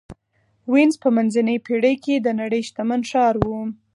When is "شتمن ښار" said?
2.67-3.35